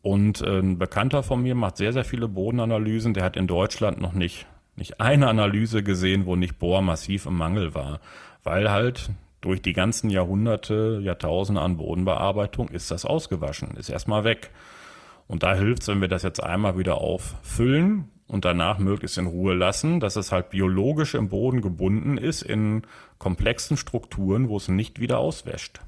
[0.00, 3.14] Und äh, ein Bekannter von mir macht sehr, sehr viele Bodenanalysen.
[3.14, 7.36] Der hat in Deutschland noch nicht, nicht eine Analyse gesehen, wo nicht Bohr massiv im
[7.36, 8.00] Mangel war.
[8.42, 9.10] Weil halt
[9.44, 14.50] durch die ganzen Jahrhunderte, Jahrtausende an Bodenbearbeitung ist das ausgewaschen, ist erstmal weg.
[15.26, 19.26] Und da hilft es, wenn wir das jetzt einmal wieder auffüllen und danach möglichst in
[19.26, 22.82] Ruhe lassen, dass es halt biologisch im Boden gebunden ist in
[23.18, 25.80] komplexen Strukturen, wo es nicht wieder auswäscht.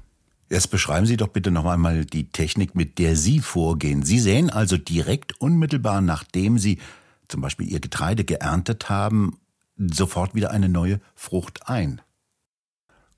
[0.49, 4.03] Jetzt beschreiben Sie doch bitte noch einmal die Technik, mit der Sie vorgehen.
[4.03, 6.77] Sie säen also direkt unmittelbar, nachdem Sie
[7.27, 9.39] zum Beispiel Ihr Getreide geerntet haben,
[9.77, 12.01] sofort wieder eine neue Frucht ein.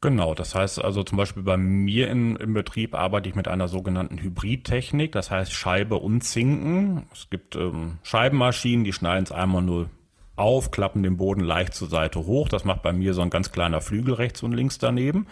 [0.01, 3.67] Genau, das heißt also zum Beispiel bei mir in, im Betrieb arbeite ich mit einer
[3.67, 7.07] sogenannten Hybridtechnik, das heißt Scheibe und Zinken.
[7.11, 9.89] Es gibt ähm, Scheibenmaschinen, die schneiden es einmal nur
[10.37, 12.47] auf, klappen den Boden leicht zur Seite hoch.
[12.47, 15.27] Das macht bei mir so ein ganz kleiner Flügel rechts und links daneben.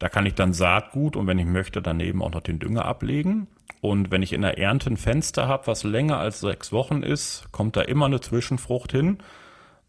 [0.00, 3.46] Da kann ich dann Saatgut und wenn ich möchte daneben auch noch den Dünger ablegen.
[3.80, 7.46] Und wenn ich in der Ernte ein Fenster habe, was länger als sechs Wochen ist,
[7.52, 9.18] kommt da immer eine Zwischenfrucht hin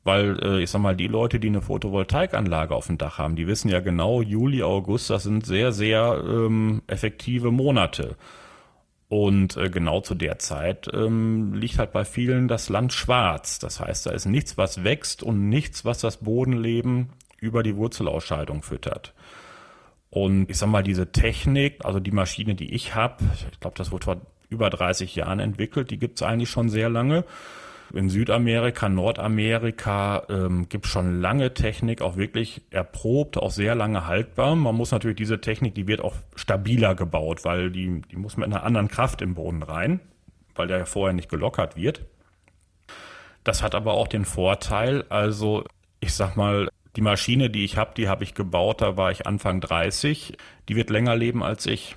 [0.08, 3.46] weil äh, ich sag mal, die Leute, die eine Photovoltaikanlage auf dem Dach haben, die
[3.46, 8.16] wissen ja genau, Juli, August, das sind sehr, sehr ähm, effektive Monate.
[9.10, 13.60] Und äh, genau zu der Zeit ähm, liegt halt bei vielen das Land schwarz.
[13.60, 18.64] Das heißt, da ist nichts, was wächst und nichts, was das Bodenleben über die Wurzelausscheidung
[18.64, 19.14] füttert.
[20.10, 23.92] Und ich sag mal, diese Technik, also die Maschine, die ich habe, ich glaube, das
[23.92, 27.26] wurde vor über 30 Jahren entwickelt, die gibt's eigentlich schon sehr lange.
[27.94, 34.56] In Südamerika, Nordamerika ähm, gibt schon lange Technik, auch wirklich erprobt, auch sehr lange haltbar.
[34.56, 38.46] Man muss natürlich diese Technik, die wird auch stabiler gebaut, weil die, die muss mit
[38.46, 40.02] einer anderen Kraft im Boden rein,
[40.56, 42.06] weil der ja vorher nicht gelockert wird.
[43.44, 45.64] Das hat aber auch den Vorteil, also
[46.02, 49.26] ich sag mal, die Maschine, die ich habe, die habe ich gebaut, da war ich
[49.26, 50.36] Anfang 30,
[50.68, 51.96] die wird länger leben als ich.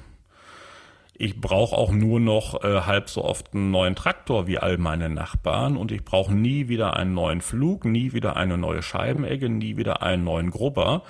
[1.22, 5.11] Ich brauche auch nur noch äh, halb so oft einen neuen Traktor wie all meine
[5.11, 9.76] Nachbarn und ich brauche nie wieder einen neuen Flug, nie wieder eine neue Scheibenegge, nie
[9.76, 11.02] wieder einen neuen Grubber,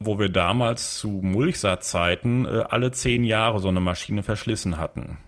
[0.00, 5.18] wo wir damals zu Mulchsaatzeiten äh, alle zehn Jahre so eine Maschine verschlissen hatten.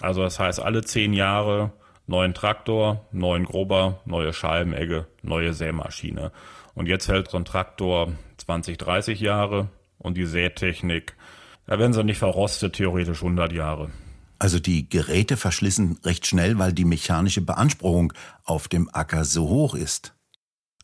[0.00, 1.72] Also das heißt, alle zehn Jahre
[2.06, 6.32] neuen Traktor, neuen Grubber, neue Scheibenegge, neue Sämaschine.
[6.74, 11.16] Und jetzt hält so ein Traktor 20, 30 Jahre, Und die Sätechnik,
[11.68, 13.90] da werden sie nicht verrostet, theoretisch 100 Jahre.
[14.38, 19.74] Also die Geräte verschlissen recht schnell, weil die mechanische Beanspruchung auf dem Acker so hoch
[19.74, 20.14] ist.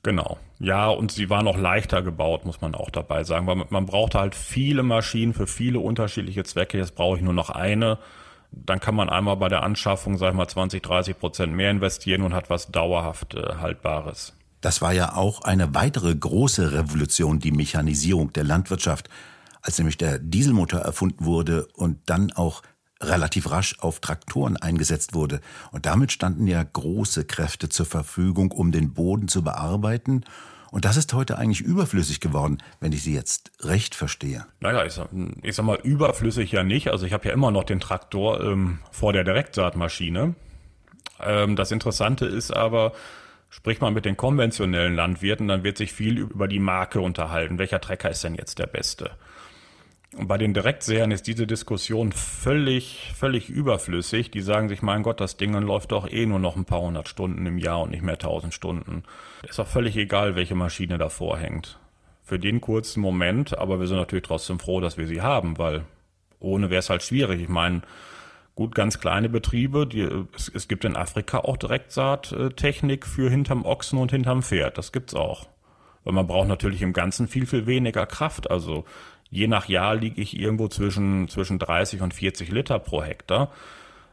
[0.02, 0.38] Genau.
[0.58, 4.14] Ja, und sie waren auch leichter gebaut, muss man auch dabei sagen, weil man braucht
[4.14, 6.76] halt viele Maschinen für viele unterschiedliche Zwecke.
[6.76, 7.98] Jetzt brauche ich nur noch eine.
[8.52, 12.22] Dann kann man einmal bei der Anschaffung, sag ich mal, 20, 30 Prozent mehr investieren
[12.22, 14.34] und hat was dauerhaft äh, Haltbares.
[14.60, 19.08] Das war ja auch eine weitere große Revolution, die Mechanisierung der Landwirtschaft,
[19.64, 22.62] als nämlich der Dieselmotor erfunden wurde und dann auch
[23.00, 25.40] relativ rasch auf Traktoren eingesetzt wurde.
[25.72, 30.24] Und damit standen ja große Kräfte zur Verfügung, um den Boden zu bearbeiten.
[30.70, 34.46] Und das ist heute eigentlich überflüssig geworden, wenn ich Sie jetzt recht verstehe.
[34.60, 35.08] Naja, ich sag,
[35.42, 36.88] ich sag mal, überflüssig ja nicht.
[36.88, 40.34] Also ich habe ja immer noch den Traktor ähm, vor der Direktsaatmaschine.
[41.20, 42.92] Ähm, das Interessante ist aber,
[43.54, 47.56] Sprich mal mit den konventionellen Landwirten, dann wird sich viel über die Marke unterhalten.
[47.56, 49.12] Welcher Trecker ist denn jetzt der beste?
[50.16, 54.30] Bei den Direktsehern ist diese Diskussion völlig, völlig überflüssig.
[54.30, 57.08] Die sagen sich, mein Gott, das Ding läuft doch eh nur noch ein paar hundert
[57.08, 59.02] Stunden im Jahr und nicht mehr tausend Stunden.
[59.48, 61.78] Ist doch völlig egal, welche Maschine davor hängt.
[62.22, 65.84] Für den kurzen Moment, aber wir sind natürlich trotzdem froh, dass wir sie haben, weil
[66.38, 67.42] ohne wäre es halt schwierig.
[67.42, 67.82] Ich meine,
[68.54, 73.98] gut, ganz kleine Betriebe, die, es, es gibt in Afrika auch Direktsaattechnik für hinterm Ochsen
[73.98, 74.78] und hinterm Pferd.
[74.78, 75.48] Das gibt's auch.
[76.04, 78.50] Weil man braucht natürlich im Ganzen viel, viel weniger Kraft.
[78.50, 78.84] Also
[79.34, 83.50] Je nach Jahr liege ich irgendwo zwischen, zwischen 30 und 40 Liter pro Hektar.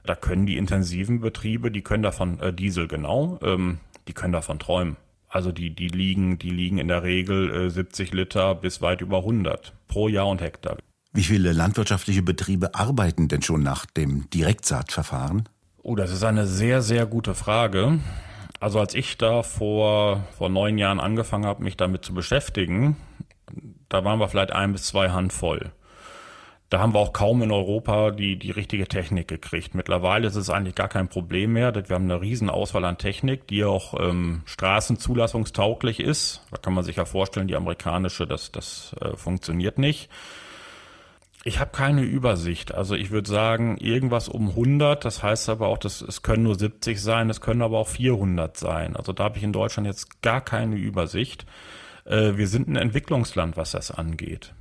[0.04, 4.58] Da können die intensiven Betriebe, die können davon, äh, Diesel genau, ähm, die können davon
[4.58, 4.98] träumen.
[5.30, 9.20] Also die, die liegen, die liegen in der Regel äh, 70 Liter bis weit über
[9.20, 10.78] 100 pro Jahr und Hektar.
[11.14, 15.48] Wie viele landwirtschaftliche Betriebe arbeiten denn schon nach dem Direktsaatverfahren?
[15.84, 18.00] Oh, das ist eine sehr, sehr gute Frage.
[18.60, 22.96] Also als ich da vor, vor neun Jahren angefangen habe, mich damit zu beschäftigen,
[23.92, 25.72] da waren wir vielleicht ein bis zwei Handvoll.
[26.70, 29.76] Da haben wir auch kaum in Europa die, die richtige Technik gekriegt.
[29.76, 31.76] Mittlerweile ist es eigentlich gar kein Problem mehr.
[31.76, 36.42] Wir haben eine riesen Auswahl an Technik, die auch ähm, straßenzulassungstauglich ist.
[36.50, 40.10] Da kann man sich ja vorstellen, die amerikanische, das, das äh, funktioniert nicht.
[41.44, 42.74] Ich habe keine Übersicht.
[42.74, 45.04] Also ich würde sagen, irgendwas um 100.
[45.04, 48.56] Das heißt aber auch, dass es können nur 70 sein, es können aber auch 400
[48.56, 48.96] sein.
[48.96, 51.46] Also da habe ich in Deutschland jetzt gar keine Übersicht.
[52.06, 54.54] Äh, wir sind ein Entwicklungsland, was das angeht.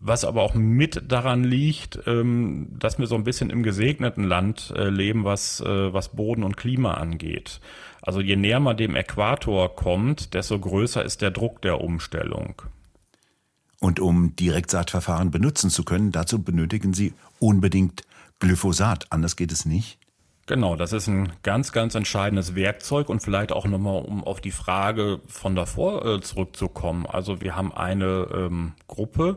[0.00, 4.72] Was aber auch mit daran liegt, ähm, dass wir so ein bisschen im gesegneten Land
[4.76, 7.60] äh, leben, was, äh, was Boden und Klima angeht.
[8.00, 12.62] Also je näher man dem Äquator kommt, desto größer ist der Druck der Umstellung.
[13.80, 18.02] Und um Direktsaatverfahren benutzen zu können, dazu benötigen Sie unbedingt
[18.40, 19.06] Glyphosat.
[19.10, 19.98] Anders geht es nicht.
[20.48, 24.50] Genau, das ist ein ganz, ganz entscheidendes Werkzeug und vielleicht auch nochmal, um auf die
[24.50, 27.04] Frage von davor äh, zurückzukommen.
[27.04, 29.36] Also wir haben eine ähm, Gruppe,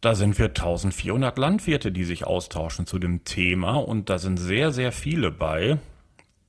[0.00, 4.72] da sind wir 1400 Landwirte, die sich austauschen zu dem Thema und da sind sehr,
[4.72, 5.78] sehr viele bei,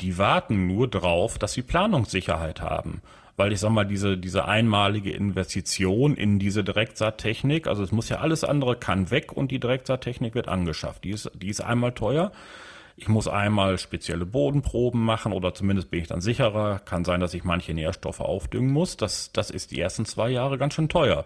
[0.01, 3.03] die warten nur drauf, dass sie Planungssicherheit haben.
[3.37, 8.17] Weil ich sag mal, diese, diese einmalige Investition in diese Direktsaattechnik, also es muss ja
[8.17, 11.03] alles andere kann weg und die Direktsaattechnik wird angeschafft.
[11.03, 12.31] Die ist, die ist einmal teuer.
[13.01, 16.79] Ich muss einmal spezielle Bodenproben machen oder zumindest bin ich dann sicherer.
[16.79, 18.97] Kann sein, dass ich manche Nährstoffe aufdüngen muss.
[18.97, 21.25] Das, das ist die ersten zwei Jahre ganz schön teuer.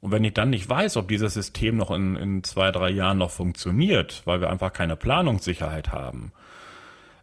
[0.00, 3.18] Und wenn ich dann nicht weiß, ob dieses System noch in, in zwei, drei Jahren
[3.18, 6.32] noch funktioniert, weil wir einfach keine Planungssicherheit haben,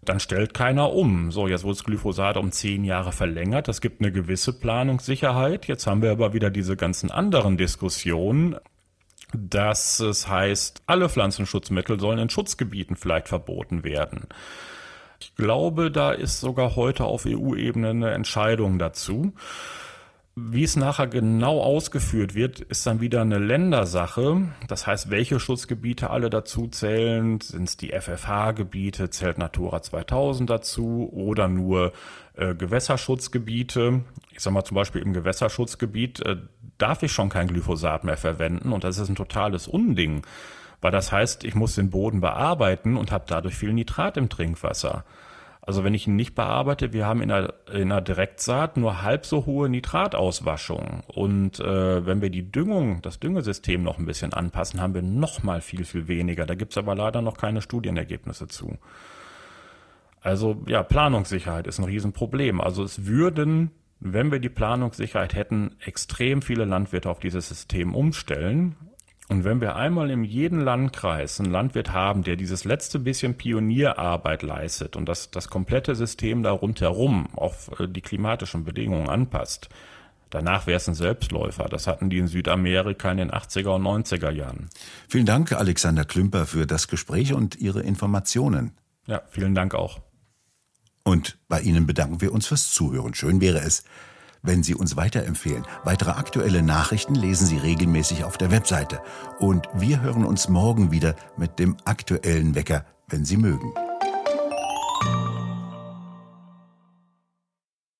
[0.02, 1.30] dann stellt keiner um.
[1.34, 3.68] So, jetzt wurde das Glyphosat um zehn Jahre verlängert.
[3.68, 5.68] Das gibt eine gewisse Planungssicherheit.
[5.68, 8.56] Jetzt haben wir aber wieder diese ganzen anderen Diskussionen
[9.34, 14.28] dass es heißt, alle Pflanzenschutzmittel sollen in Schutzgebieten vielleicht verboten werden.
[15.20, 19.34] Ich glaube, da ist sogar heute auf EU-Ebene eine Entscheidung dazu.
[20.36, 24.50] Wie es nachher genau ausgeführt wird, ist dann wieder eine Ländersache.
[24.68, 31.08] Das heißt, welche Schutzgebiete alle dazu zählen, sind es die FFH-Gebiete, zählt Natura 2000 dazu
[31.14, 31.94] oder nur
[32.36, 34.02] äh, Gewässerschutzgebiete.
[34.34, 36.38] Ich sage mal zum Beispiel im Gewässerschutzgebiet, äh,
[36.78, 40.26] darf ich schon kein Glyphosat mehr verwenden und das ist ein totales Unding,
[40.82, 45.06] weil das heißt, ich muss den Boden bearbeiten und habe dadurch viel Nitrat im Trinkwasser.
[45.66, 49.26] Also wenn ich ihn nicht bearbeite, wir haben in der, in der Direktsaat nur halb
[49.26, 51.04] so hohe Nitratauswaschung.
[51.08, 55.42] Und äh, wenn wir die Düngung, das Düngesystem noch ein bisschen anpassen, haben wir noch
[55.42, 56.46] mal viel, viel weniger.
[56.46, 58.78] Da gibt's aber leider noch keine Studienergebnisse zu.
[60.20, 62.60] Also ja, Planungssicherheit ist ein Riesenproblem.
[62.60, 63.72] Also es würden
[64.06, 68.76] wenn wir die Planungssicherheit hätten, extrem viele Landwirte auf dieses System umstellen.
[69.30, 74.44] Und wenn wir einmal in jedem Landkreis einen Landwirt haben, der dieses letzte bisschen Pionierarbeit
[74.44, 79.70] leistet und das, das komplette System da rundherum auf äh, die klimatischen Bedingungen anpasst,
[80.30, 81.66] Danach wäre es ein Selbstläufer.
[81.66, 84.68] Das hatten die in Südamerika in den 80er und 90er Jahren.
[85.08, 88.72] Vielen Dank, Alexander Klümper, für das Gespräch und Ihre Informationen.
[89.06, 90.02] Ja, vielen Dank auch.
[91.04, 93.14] Und bei Ihnen bedanken wir uns fürs Zuhören.
[93.14, 93.84] Schön wäre es,
[94.42, 95.66] wenn Sie uns weiterempfehlen.
[95.84, 99.02] Weitere aktuelle Nachrichten lesen Sie regelmäßig auf der Webseite.
[99.40, 103.74] Und wir hören uns morgen wieder mit dem aktuellen Wecker, wenn Sie mögen.